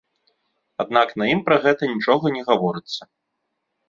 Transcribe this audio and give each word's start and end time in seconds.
Аднак 0.83 1.11
на 1.21 1.27
ім 1.33 1.43
пра 1.49 1.57
гэта 1.65 1.89
нічога 1.91 2.25
не 2.39 2.41
гаворыцца. 2.49 3.01